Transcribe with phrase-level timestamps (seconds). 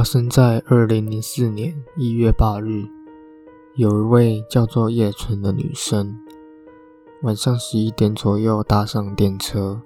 [0.00, 2.88] 发生在二零零四年一月八日，
[3.74, 6.18] 有一位叫做叶纯的女生，
[7.20, 9.78] 晚上十一点左右搭上电车。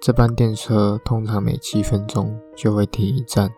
[0.00, 3.48] 这班电车通常每七分钟就会停一站，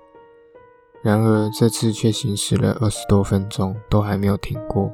[1.00, 4.92] 然而这次却行驶了二十多分钟，都还没有停过。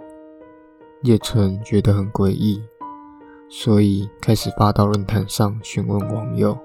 [1.02, 2.62] 叶纯觉得很诡异，
[3.48, 6.56] 所以开始发到论坛上询问网友。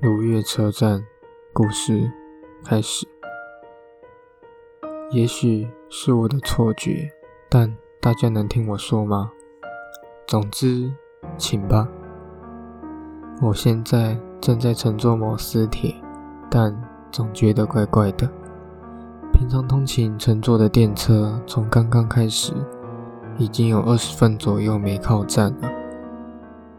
[0.00, 1.04] 如月车站
[1.52, 2.10] 故事
[2.64, 3.06] 开始。
[5.12, 7.08] 也许是我的错觉，
[7.48, 9.30] 但大家能听我说吗？
[10.26, 10.92] 总之，
[11.38, 11.86] 请吧。
[13.40, 15.94] 我现在正在乘坐某私铁，
[16.50, 16.76] 但
[17.12, 18.28] 总觉得怪怪的。
[19.32, 22.52] 平常通勤乘坐的电车，从刚刚开始
[23.38, 25.70] 已经有二十分左右没靠站了。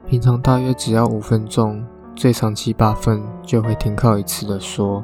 [0.05, 4.59] 平常大约只要五分钟，最长七八分就会停靠一次的。
[4.59, 5.01] 说，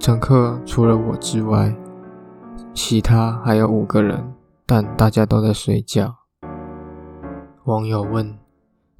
[0.00, 1.72] 乘客除了我之外，
[2.74, 6.16] 其他还有五个人，但大家都在睡觉。
[7.64, 8.38] 网友问。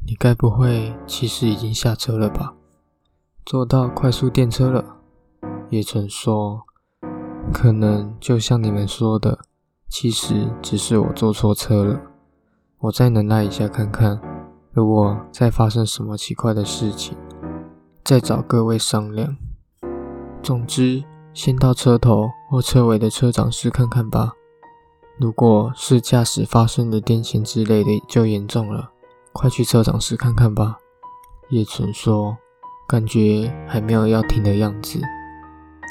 [0.09, 2.55] 你该不会其实已经下车了吧？
[3.45, 4.99] 坐到快速电车了。
[5.71, 6.63] 叶晨说
[7.53, 9.41] ：“可能就像你们说的，
[9.89, 12.01] 其实只是我坐错车了。
[12.79, 14.21] 我再能耐一下看看，
[14.71, 17.19] 如果再发生什么奇怪的事情，
[18.05, 19.37] 再找各位商量。
[20.41, 21.03] 总之，
[21.37, 24.33] 先到车头或车尾的车长室看看吧。
[25.19, 28.91] 如果是驾驶发生的癫痫之类的，就严重了。”
[29.35, 30.79] 快去车长室看看吧，
[31.51, 32.35] 叶纯说，
[32.89, 34.99] 感觉还没有要停的样子。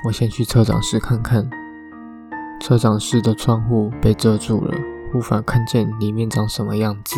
[0.07, 1.47] 我先去车长室看看。
[2.59, 4.73] 车长室的窗户被遮住了，
[5.13, 7.17] 无法看见里面长什么样子。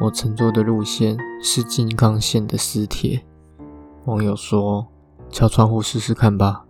[0.00, 3.22] 我乘坐的路线是金刚线的私铁。
[4.06, 4.86] 网友说，
[5.28, 6.64] 敲窗户试试看吧。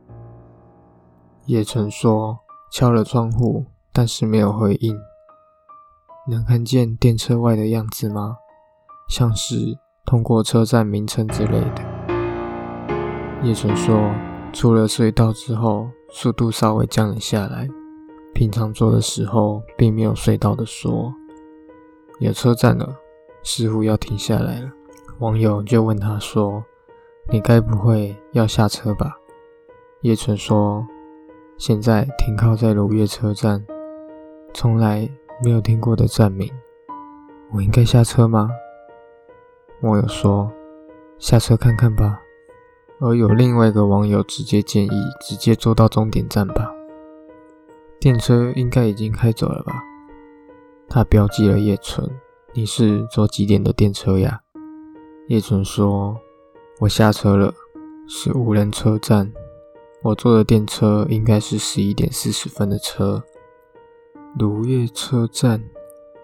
[1.53, 2.39] 叶纯说，
[2.71, 4.99] 敲了窗户，但是没有回应。
[6.27, 8.39] 能看见电车外的样子吗？
[9.07, 9.77] 像是
[10.07, 11.83] 通过车站名称之类的。
[13.43, 14.15] 叶晨说，
[14.55, 17.69] 出了隧道之后，速度稍微降了下来。
[18.33, 21.13] 平常坐的时候，并没有隧道的说。
[22.21, 22.97] 有车站了，
[23.43, 24.71] 似乎要停下来了。
[25.19, 26.65] 网友就问他说
[27.31, 29.19] ：“你该不会要下车吧？”
[30.01, 30.87] 叶晨说
[31.65, 33.65] ：“现在停靠在如月车站，
[34.53, 35.09] 从来。”
[35.45, 36.49] 没有听过的站名，
[37.53, 38.49] 我应该下车吗？
[39.81, 40.53] 网友说
[41.19, 42.21] ：“下车看看吧。”
[43.01, 44.91] 而有另外一个网友直接建议
[45.21, 46.73] ：“直接坐到终点站吧。”
[47.99, 49.83] 电车应该已经开走了吧？
[50.89, 52.09] 他标记了叶纯
[52.55, 54.43] ：“你是坐几点的电车呀？”
[55.27, 56.17] 叶纯说
[56.79, 57.53] ：“我下车了，
[58.09, 59.33] 是无人车站。
[60.03, 63.23] 我坐的电车应该是十一点四十分的车。”
[64.39, 65.63] 如月车站，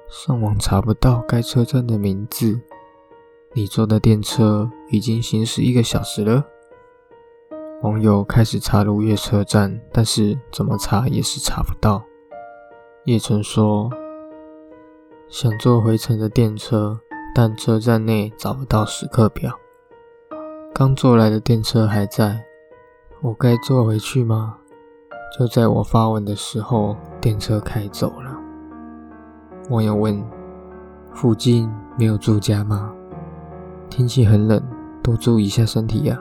[0.08, 2.60] 上网查不到该车站的名字。
[3.54, 6.44] 你坐的电车已经行驶一个小时了。
[7.82, 12.02] 网友开始查如月车站，但是怎么查也是查不到。
[13.04, 13.90] 叶晨说，
[15.28, 16.98] 想坐回程的电车，
[17.34, 19.52] 但车站内找不到时刻表。
[20.74, 22.44] 刚坐来的电车还在，
[23.20, 24.58] 我该坐回去吗？
[25.36, 28.30] 就在我发文的时候，电车开走了。
[29.70, 30.22] 网友问
[31.12, 31.68] ：“附近
[31.98, 32.92] 没有住家吗？
[33.90, 34.62] 天气很冷，
[35.02, 36.16] 多注意一下身体呀。”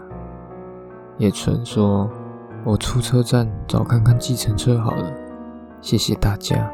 [1.20, 2.10] 叶纯说
[2.66, 5.14] ：“我出车站找看看计程车好了。”
[5.80, 6.68] 谢谢大家，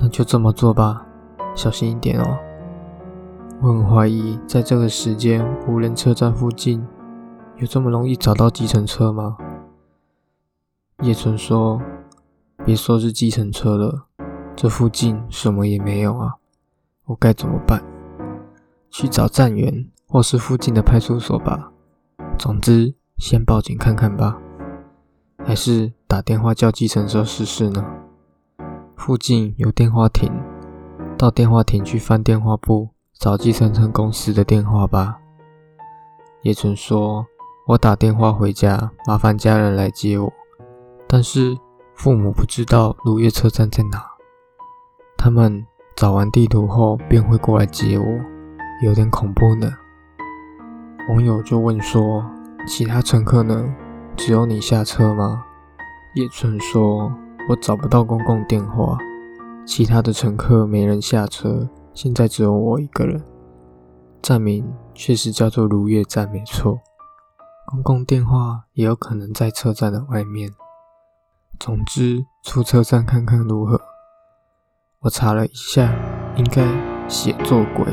[0.00, 1.06] 那就这么做吧，
[1.54, 2.36] 小心一点哦。
[3.62, 6.84] 我很怀疑，在这个时间无人车站附近，
[7.58, 9.38] 有这么容易找到计程车吗？
[11.02, 11.80] 叶纯说
[12.66, 14.08] ：“别说是计程车了，
[14.54, 16.34] 这附近什么也没有啊，
[17.06, 17.82] 我该怎么办？
[18.90, 21.72] 去找站员，或是附近的派出所吧。
[22.38, 24.38] 总之，先报警看看吧，
[25.42, 27.82] 还是打电话叫计程车试试呢？
[28.96, 30.30] 附近有电话亭，
[31.16, 35.20] 到电话亭去翻电话簿，找计程车公司的电话吧。”
[36.42, 37.26] 叶纯说
[37.66, 40.32] ：“我打电话回家，麻烦家人来接我。”
[41.08, 41.58] 但是
[41.94, 44.04] 父母不知道如月车站在哪，
[45.18, 45.66] 他们
[45.96, 48.06] 找完地图后便会过来接我，
[48.84, 49.68] 有点恐怖呢。
[51.08, 52.24] 网友就问说
[52.68, 53.74] ：“其他乘客呢？
[54.16, 55.44] 只有你下车吗？”
[56.14, 57.12] 叶春说
[57.50, 58.96] ：“我找不到公共电话，
[59.66, 63.20] 其他的乘客没人下车，现在只有我一个人。
[64.22, 66.78] 站名确实叫做如月站，没错。
[67.66, 70.54] 公共电话也有可能在车站的外面。
[71.58, 73.80] 总之，出车站看看如何。
[75.00, 75.92] 我查了一下，
[76.36, 76.64] 应该
[77.08, 77.84] 写作“鬼”，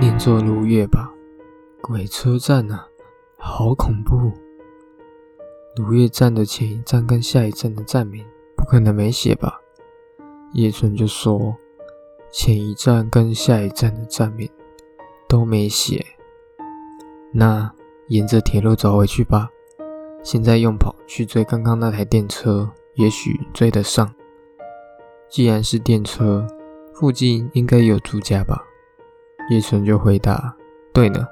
[0.00, 1.10] 念作“如月”吧。
[1.82, 2.86] 鬼车站啊，
[3.38, 4.32] 好恐怖！
[5.76, 8.24] 如月站的前一站跟下一站的站名，
[8.56, 9.60] 不可能没写吧？
[10.52, 11.56] 叶春就说，
[12.32, 14.48] 前一站跟下一站的站名
[15.28, 16.04] 都没写。
[17.32, 17.72] 那
[18.08, 19.50] 沿着铁路走回去吧。
[20.22, 22.72] 现在用跑去追刚刚那台电车。
[22.96, 24.10] 也许追得上。
[25.28, 26.46] 既然是电车，
[26.94, 28.64] 附近应该有住家吧？
[29.50, 30.56] 叶纯就回答
[30.94, 31.26] ：“对呢。”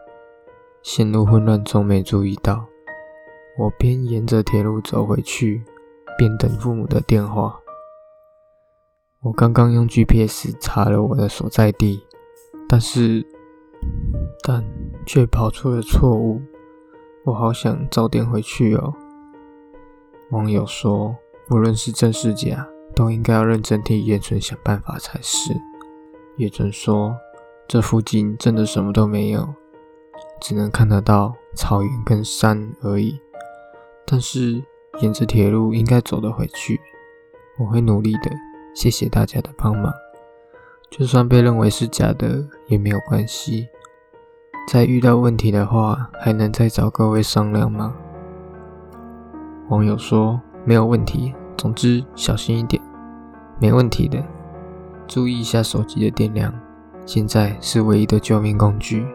[0.85, 2.67] 陷入混乱中没注意到。
[3.59, 5.65] 我边沿着铁路走回去，
[6.19, 7.59] 边等父母的电话。
[9.23, 12.05] 我刚刚用 GPS 查了我的所在地，
[12.69, 13.27] 但是，
[14.43, 14.63] 但
[15.07, 16.43] 却跑出了错误。
[17.25, 18.95] 我好想早点回去哦。
[20.31, 21.17] 网友说。
[21.51, 22.67] 无论是真是假，
[22.97, 25.53] 都应该要认真替叶纯想办法才是。
[26.39, 27.15] 叶纯说
[27.69, 29.47] ：“这附近真的什么都没有，
[30.41, 33.21] 只能看得到草原跟山而已。
[34.07, 34.65] 但是
[35.03, 36.81] 沿着铁路应该走得回去，
[37.59, 38.31] 我会努力的。
[38.75, 39.93] 谢谢大家的帮忙，
[40.91, 43.69] 就算被认为是假的也没有关系。
[44.69, 47.95] 再遇到问题的话，还能再找各位商量吗？”
[49.71, 50.41] 网友说。
[50.67, 52.83] 没有问题，总之小心一点，
[53.61, 54.19] 没问题的。
[55.07, 56.51] 注意一下手机的电量，
[57.05, 59.07] 现在是唯一的救命工具。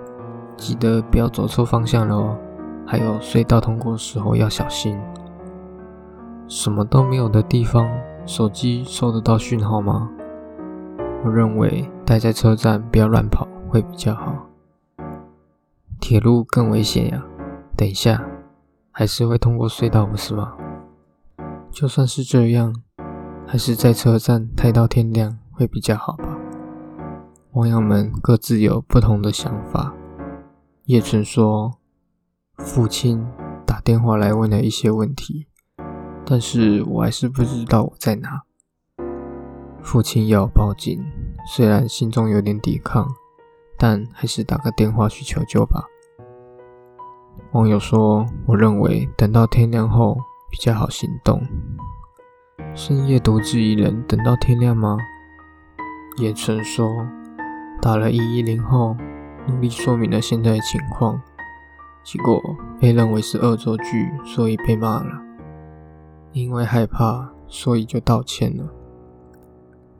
[0.56, 2.38] 记得不要走错方向了哦。
[2.86, 4.96] 还有隧道通过的时候要小心。
[6.48, 7.90] 什么都没有的地方，
[8.28, 10.08] 手机收得到讯号吗？
[11.26, 14.49] 我认为待在车站不要乱跑会比较好。
[16.00, 17.24] 铁路更危险呀。
[17.78, 18.26] 等一下，
[18.92, 20.56] 还是会通过隧道不是吗？
[21.72, 22.74] 就算是这样，
[23.46, 26.38] 还是在车站待到天亮会比较好吧。
[27.54, 29.94] 网友们各自有不同的想法。
[30.86, 31.78] 叶纯说，
[32.58, 33.26] 父亲
[33.66, 35.48] 打电话来问了一些问题，
[36.26, 38.44] 但是我还是不知道我在哪。
[39.82, 41.04] 父亲要报警，
[41.48, 43.08] 虽然心中有点抵抗，
[43.78, 45.86] 但还是打个电话去求救吧。
[47.52, 50.18] 网友说，我认为等到天亮后。
[50.52, 51.40] 比较好行动。
[52.74, 54.98] 深夜独自一人等到天亮吗？
[56.18, 56.90] 叶纯说，
[57.80, 58.98] 打了一一零后，
[59.46, 61.22] 努力说明了现在的情况，
[62.04, 62.42] 结果
[62.80, 65.22] 被认为是恶作剧，所以被骂了。
[66.32, 68.74] 因为害怕，所以就道歉了。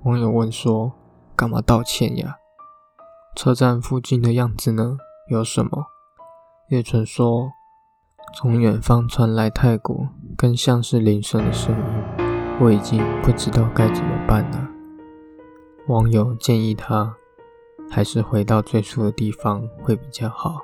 [0.06, 0.94] 网友问说，
[1.36, 2.38] 干嘛道歉呀？
[3.36, 4.98] 车站附近的样子呢？
[5.30, 5.86] 有什么？
[6.70, 7.52] 叶纯说。
[8.36, 10.08] 从远方传来太鼓，
[10.38, 12.26] 更像是铃声的声音。
[12.62, 14.70] 我已经不知道该怎么办了。
[15.88, 17.16] 网友建议他
[17.90, 20.62] 还是回到最初的地方会比较好。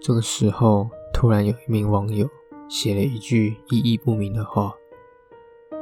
[0.00, 2.28] 这个时候，突然有一名网友
[2.68, 4.72] 写了一句意义不明的话：“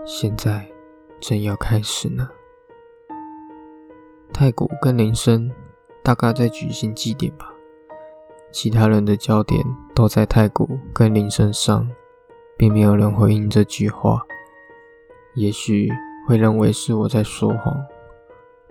[0.06, 0.66] 现在
[1.20, 2.26] 正要开始呢。”
[4.32, 5.52] 太古跟铃声
[6.02, 7.52] 大概在举行祭典吧。
[8.52, 9.64] 其他人的焦点
[9.94, 11.88] 都在太古跟铃声上，
[12.56, 14.22] 并没有人回应这句话。
[15.34, 15.88] 也许
[16.26, 17.76] 会认为是我在说谎，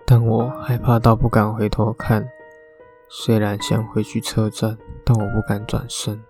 [0.04, 2.28] 但我害怕到不敢回头看。
[3.08, 6.22] 虽然想回去车站，但我不敢转身。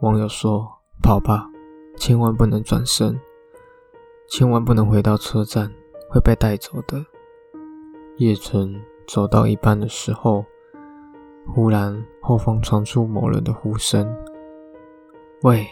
[0.00, 0.66] 网友说
[1.02, 1.46] ：“跑吧，
[1.96, 3.20] 千万不能转身，
[4.28, 5.70] 千万不能回到车站，
[6.10, 7.04] 会被带走的。”
[8.16, 10.44] 叶晨走到一半的时候。
[11.54, 14.06] 忽然，后方传出某人的呼声
[15.42, 15.66] ：“喂，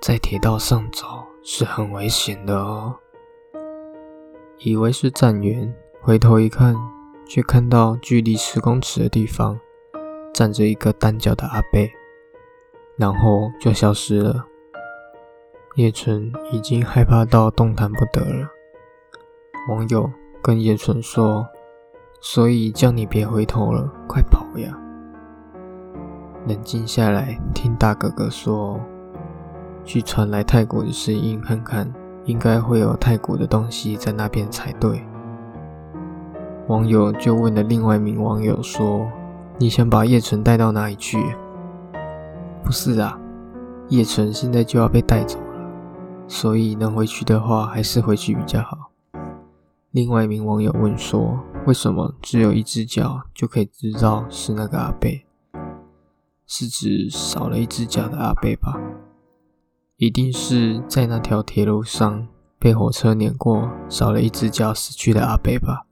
[0.00, 1.06] 在铁道上走
[1.42, 2.94] 是很危险的哦。”
[4.60, 6.76] 以为是站员，回头一看，
[7.26, 9.58] 却看到距离十公尺的地方
[10.34, 11.90] 站着一个单脚的阿贝，
[12.96, 14.46] 然后就消失了。
[15.76, 18.48] 叶纯已经害怕到动弹不得了。
[19.70, 20.10] 网友
[20.42, 21.48] 跟叶纯说。
[22.20, 24.76] 所以叫你别回头了，快跑呀！
[26.46, 28.80] 冷静下来，听大哥哥说，
[29.84, 31.92] 去传来泰国的声音看看，
[32.24, 35.04] 应该会有泰国的东西在那边才对。
[36.66, 39.06] 网友就问了另外一名网友说
[39.58, 41.18] ：“你想把叶晨带到哪里去？”
[42.64, 43.18] 不是啊，
[43.88, 45.70] 叶晨现在就要被带走了，
[46.26, 48.77] 所以能回去的话，还是回去比较好。
[49.90, 55.24] 另外一名网友问说：“为什么只有一只脚就可以知道是那个阿贝？”
[56.46, 58.78] 是指少了一只脚的阿贝吧？
[59.96, 62.28] 一定是在那条铁路上
[62.58, 65.86] 被火车碾过，少了一只脚死去的阿贝吧？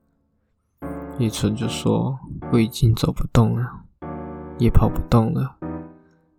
[1.19, 2.19] 叶纯就说
[2.53, 3.67] ：“我已经走不动了，
[4.59, 5.57] 也跑不动了，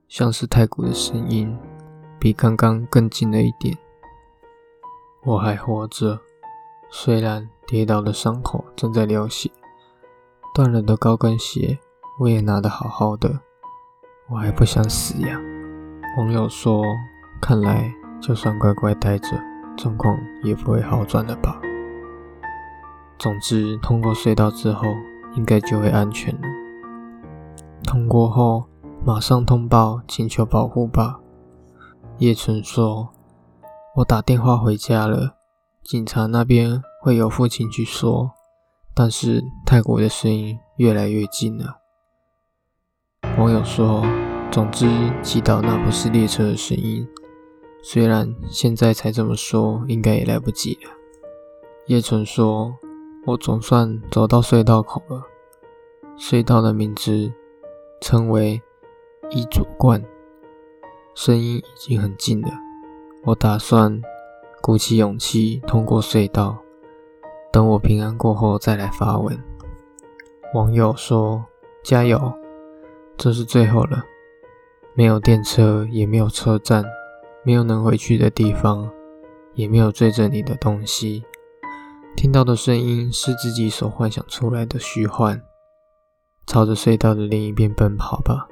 [0.08, 1.58] 像是太鼓的声音，
[2.20, 3.76] 比刚刚更近了一点。
[5.26, 6.22] 我还活着，
[7.00, 9.52] 虽然跌倒的伤口正在流血，
[10.52, 11.78] 断了的高跟鞋
[12.20, 13.40] 我也拿得好好的，
[14.32, 15.40] 我还不想死呀。”
[16.18, 16.82] 网友说。
[17.40, 19.28] 看来，就算乖乖待着，
[19.78, 21.62] 状况也不会好转了吧。
[23.20, 24.88] 总之，通过隧道之后，
[25.36, 26.48] 应该就会安全了。
[27.84, 28.66] 通过后，
[29.06, 31.20] 马上通报，请求保护吧。
[32.18, 33.10] 叶纯说
[33.98, 35.37] ：“我打电话回家了，
[35.88, 38.32] 警察那边会有父亲去说，
[38.94, 41.78] 但是泰国的声音越来越近了。”
[43.40, 44.04] 网友说
[44.52, 44.86] ：“总之，
[45.24, 47.08] 祈祷那不是列车的声音。”
[47.82, 50.92] 虽然现在才这么说，应该也来不及了。
[51.86, 52.76] 叶晨说
[53.26, 55.24] ：“我总算走到隧道口了。
[56.18, 57.32] 隧道的名字
[58.02, 58.62] 称为
[59.30, 60.04] 伊佐冠，
[61.16, 62.50] 声音已经很近了。
[63.24, 64.02] 我打算
[64.62, 66.58] 鼓起勇气通过隧道，
[67.52, 69.38] 等我平安过后再来发文。”
[70.54, 71.46] 网友说
[71.84, 72.34] ：“加油，
[73.18, 74.04] 这是最后了。
[74.94, 76.86] 没有电车，也没有车站。”
[77.44, 78.92] 没有能回去的地方，
[79.54, 81.24] 也没有追着你的东西。
[82.14, 85.42] 听到的声音是自己所幻想出来的虚幻。
[86.46, 88.50] 朝着隧道的另一边奔跑吧。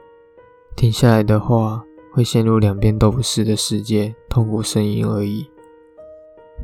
[0.77, 1.83] 停下来的话，
[2.13, 5.51] 会陷入两边都不是的世界，痛苦呻吟而已。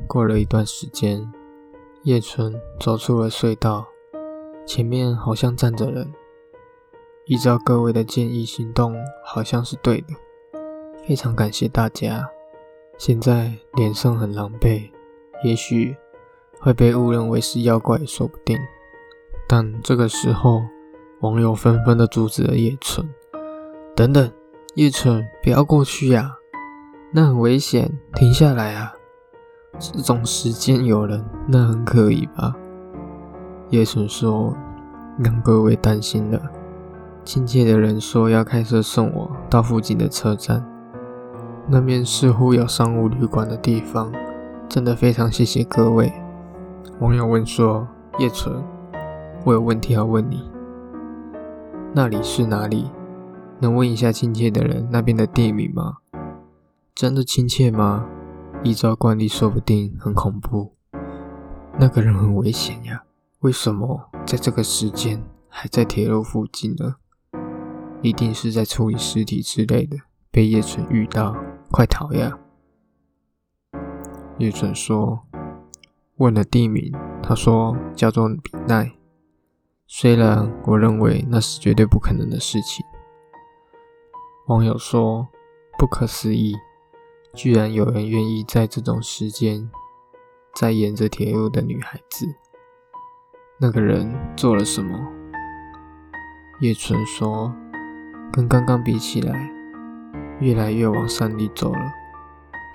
[0.07, 1.31] 过了一段时间，
[2.03, 3.85] 叶春走出了隧道，
[4.65, 6.11] 前面好像站着人。
[7.25, 10.07] 依照各位的建议行动，好像是对的。
[11.07, 12.29] 非常感谢大家。
[12.97, 14.89] 现在脸上很狼狈，
[15.43, 15.95] 也许
[16.59, 18.57] 会被误认为是妖怪，说不定。
[19.47, 20.61] 但这个时候，
[21.21, 23.07] 网友纷纷的阻止了叶春。
[23.95, 24.31] 等等，
[24.75, 26.35] 叶春，不要过去呀，
[27.11, 28.93] 那很危险，停下来啊！
[29.79, 32.55] 这种时间有人，那很可疑吧？
[33.69, 34.55] 叶纯说
[35.17, 36.41] ：“让各位担心了。
[37.23, 40.65] 亲切的人说要开车送我到附近的车站。”
[41.67, 44.11] 那边似乎有商务旅馆的地方，
[44.67, 46.11] 真的非常谢谢各位。
[46.99, 47.87] 网友问说
[48.19, 48.61] ：“叶纯，
[49.45, 50.51] 我有问题要问你，
[51.93, 52.91] 那里是哪里？
[53.59, 55.97] 能问一下亲切的人那边的地名吗？
[56.93, 58.05] 真的亲切吗？
[58.63, 60.75] 依照惯例，说不定很恐怖。
[61.79, 63.03] 那个人很危险呀，
[63.39, 66.95] 为什么在这个时间还在铁路附近呢？
[68.01, 69.97] 一定是在处理尸体之类的。”
[70.33, 71.35] 被叶纯遇到，
[71.71, 72.39] 快逃呀！
[74.37, 75.23] 叶纯说
[76.15, 76.89] ：“问了地名，
[77.21, 78.89] 他说叫做比奈。
[79.87, 82.85] 虽然我认为那是绝对不可能的事情。”
[84.47, 85.27] 网友说
[85.77, 86.55] ：“不可思议，
[87.33, 89.69] 居然有人愿意在这种时间，
[90.55, 92.25] 在沿着铁路的女孩子。
[93.59, 94.99] 那个人做了什么？”
[96.61, 97.53] 叶纯说
[98.31, 99.49] ：“跟刚刚比起来。”
[100.41, 101.91] 越来越往山里走了，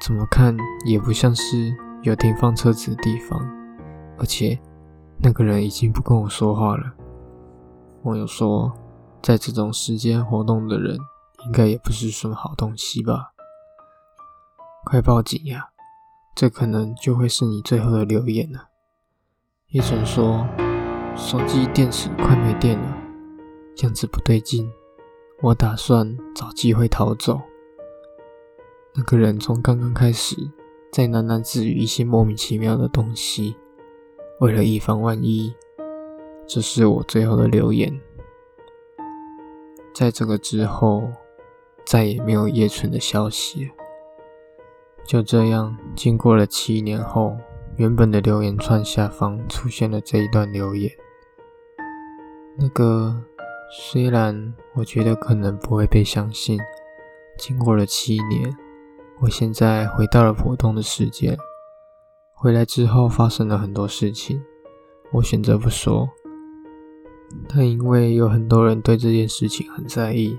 [0.00, 3.40] 怎么看也不像是有停放车子的地方，
[4.18, 4.56] 而且
[5.18, 6.94] 那个人已经不跟我说话了。
[8.04, 8.72] 网友说，
[9.20, 10.96] 在这种时间活动的人，
[11.46, 13.32] 应该也不是什么好东西吧？
[14.88, 15.70] 快报警呀！
[16.36, 18.68] 这可能就会是你最后的留言了。
[19.70, 20.46] 叶晨说，
[21.16, 22.96] 手机电池快没电了，
[23.82, 24.70] 样子不对劲，
[25.42, 27.40] 我打算找机会逃走。
[28.94, 30.36] 那个人从刚刚开始
[30.92, 33.56] 在喃喃自语一些莫名其妙的东西，
[34.38, 35.52] 为了以防万一，
[36.46, 37.92] 这是我最后的留言。
[39.92, 41.10] 在这个之后，
[41.84, 43.68] 再也没有叶纯的消息。
[45.06, 47.36] 就这样，经过了七年后，
[47.76, 50.90] 原本的留言串下方出现了这一段留言。
[52.58, 53.22] 那个，
[53.70, 56.58] 虽然我觉得可能不会被相信，
[57.38, 58.56] 经过了七年。
[59.20, 61.38] 我现在回到了普通的世界。
[62.34, 64.42] 回来之后发生了很多事情，
[65.12, 66.08] 我选择不说。
[67.48, 70.38] 但因为有很多人对这件事情很在意，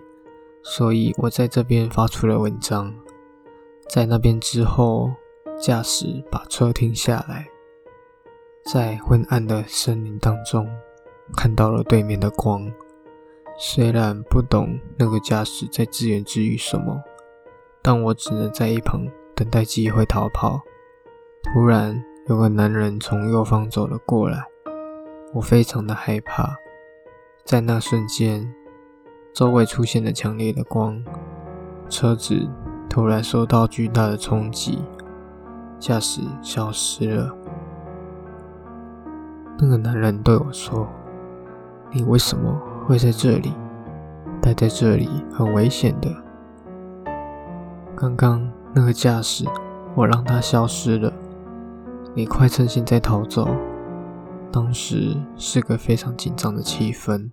[0.61, 2.93] 所以我在这边发出了文章。
[3.89, 5.11] 在那边之后，
[5.59, 7.47] 驾驶把车停下来，
[8.65, 10.67] 在昏暗的森林当中
[11.35, 12.71] 看到了对面的光，
[13.57, 17.01] 虽然不懂那个驾驶在自言自语什么，
[17.81, 20.61] 但我只能在一旁等待机会逃跑。
[21.43, 24.43] 突然，有个男人从右方走了过来，
[25.33, 26.57] 我非常的害怕。
[27.45, 28.53] 在那瞬间，
[29.33, 31.01] 周围出现了强烈的光，
[31.89, 32.45] 车子
[32.89, 34.81] 突然受到巨大的冲击，
[35.79, 37.35] 驾驶消失了。
[39.59, 40.87] 那个男人对我说
[41.91, 43.53] ：“你为什么会在这里？
[44.41, 46.09] 待在这里很危险的。
[47.95, 49.45] 刚刚那个驾驶，
[49.95, 51.11] 我让他消失了。
[52.13, 53.47] 你快趁现在逃走。”
[54.49, 57.31] 当时是个非常紧张的气氛。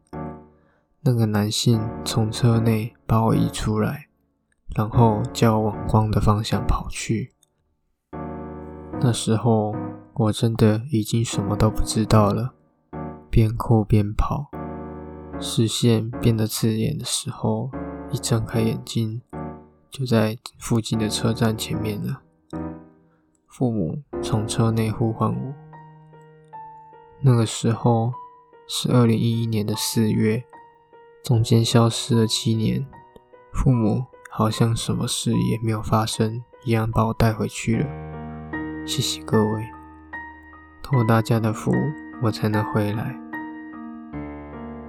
[1.02, 4.08] 那个男性从车内把我移出来，
[4.74, 7.32] 然后叫我往光的方向跑去。
[9.00, 9.74] 那时候
[10.14, 12.54] 我真的已经什么都不知道了，
[13.28, 14.50] 边哭边跑，
[15.40, 17.70] 视线变得刺眼的时候，
[18.10, 19.20] 一睁开眼睛，
[19.90, 22.22] 就在附近的车站前面了。
[23.48, 25.54] 父母从车内呼唤我。
[27.20, 28.12] 那个时候
[28.66, 30.44] 是二零一一年的四月。
[31.22, 32.86] 中间消失了七年，
[33.50, 34.04] 父母
[34.36, 37.86] 好像什么事也没有发生一样把我带回去了。
[38.84, 39.64] 谢谢各位，
[40.82, 41.70] 托大家的福，
[42.20, 43.14] 我才能回来。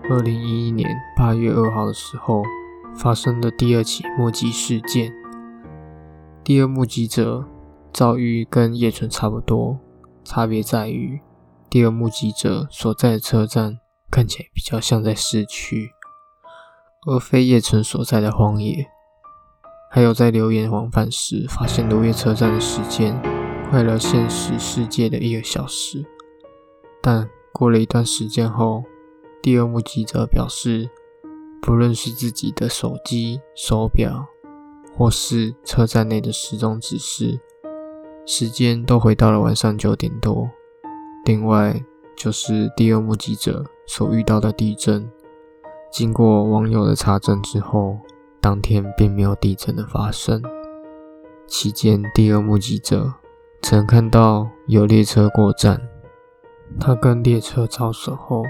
[0.09, 2.41] 二零一一年八月二号的时候，
[2.95, 5.13] 发生了第二起目击事件。
[6.43, 7.47] 第二目击者
[7.93, 9.79] 遭遇跟叶纯差不多，
[10.23, 11.21] 差别在于
[11.69, 13.77] 第二目击者所在的车站
[14.09, 15.91] 看起来比较像在市区。
[17.05, 18.89] 而非叶纯所在的荒野，
[19.95, 23.17] 还有在留言往返时发现芦月车站的时间，
[23.69, 26.03] 快了现实世界的一个小时。
[27.01, 28.83] 但过了一段时间后，
[29.41, 30.89] 第二目击者表示，
[31.61, 34.25] 不论是自己的手机、手表，
[34.97, 37.39] 或是车站内的时钟指示，
[38.25, 40.49] 时间都回到了晚上九点多。
[41.23, 41.81] 另外，
[42.17, 45.09] 就是第二目击者所遇到的地震。
[45.89, 47.97] 经过网友的查证之后，
[48.45, 50.39] 当天并没有地震的发生。
[51.47, 53.11] 期间，第二目击者
[53.63, 55.81] 曾看到有列车过站，
[56.79, 58.43] 他跟列车招手后，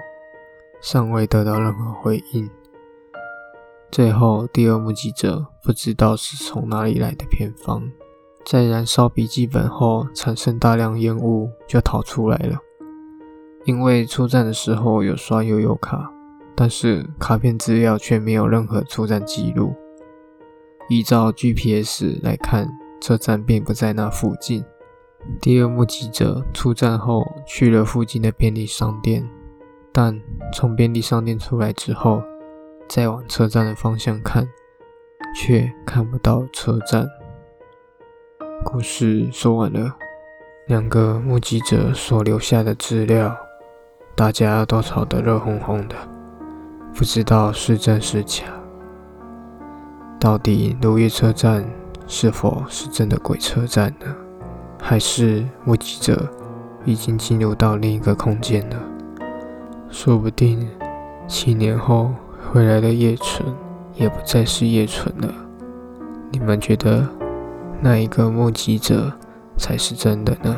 [0.81, 2.49] 尚未得到任何回应。
[3.89, 7.89] 最后，第二目击者不知道是从哪里来的偏方，
[8.45, 12.58] 在燃烧笔记本后产生大量烟雾，就逃出来了。
[13.63, 16.12] 因为出站的时候有刷悠游卡。
[16.58, 19.73] 但是卡片资料却没有任何出站记录。
[20.89, 22.69] 依照 GPS 来看，
[23.02, 24.63] 车站并不在那附近。
[25.41, 29.28] 第二目击者出站后去了附近的便利商店，
[29.91, 30.21] 但
[30.54, 32.21] 从便利商店出来之后，
[32.88, 34.48] 再往车站的方向看，
[35.36, 37.08] 却看不到车站。
[38.63, 39.95] 故事说完了，
[40.67, 43.36] 两个目击者所留下的资料，
[44.15, 45.95] 大家都吵得热烘烘的。
[46.93, 48.43] 不知道是真是假，
[50.25, 51.63] 到底芦叶车站
[52.07, 54.07] 是否是真的鬼车站呢？
[54.81, 56.27] 还是目击者
[56.83, 58.75] 已经进入到另一个空间了？
[59.91, 60.67] 说不定
[61.27, 62.11] 七年后
[62.51, 63.53] 回来的叶纯
[63.93, 65.31] 也不再是叶纯了。
[66.31, 67.07] 你们觉得
[67.79, 69.13] 那一个目击者
[69.59, 70.57] 才是真的呢？